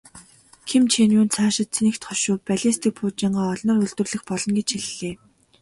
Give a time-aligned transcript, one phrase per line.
[0.67, 5.15] Ким Чен Ун цаашид цэнэгт хошуу, баллистик пуужингаа олноор үйлдвэрлэх болно гэж хэллээ.